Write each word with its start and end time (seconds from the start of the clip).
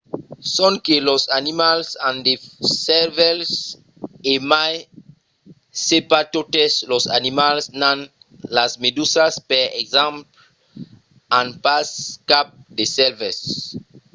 sonque 0.55 0.95
los 1.09 1.23
animals 1.39 1.87
an 2.07 2.15
de 2.27 2.33
cervèls 2.87 3.51
e 4.31 4.33
mai 4.51 4.73
se 5.85 5.97
pas 6.09 6.25
totes 6.35 6.71
los 6.91 7.05
animals 7.19 7.63
n'an; 7.79 7.99
las 8.57 8.71
medusas 8.85 9.33
per 9.49 9.65
exemple 9.81 10.25
an 11.39 11.47
pas 11.65 11.87
cap 12.29 12.47
de 12.77 12.85
cervèl 12.97 13.37